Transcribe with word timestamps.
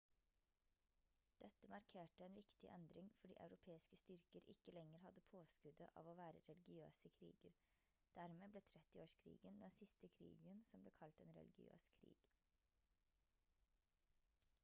dette 1.41 1.67
markerte 1.73 2.23
en 2.27 2.37
viktig 2.37 2.63
endring 2.77 3.11
fordi 3.17 3.33
europeiske 3.45 3.97
styrker 4.03 4.47
ikke 4.53 4.73
lenger 4.77 5.03
hadde 5.03 5.23
påskuddet 5.33 5.91
av 6.03 6.09
å 6.13 6.17
være 6.21 6.41
religiøse 6.49 7.13
kriger 7.19 7.59
dermed 8.17 8.57
ble 8.57 8.65
30-årskrigen 8.71 9.63
den 9.67 9.77
siste 9.79 10.11
krigen 10.19 10.65
som 10.71 10.87
ble 10.87 10.97
kalt 11.03 11.23
en 11.27 11.37
religiøs 11.41 11.89
krig 12.01 12.25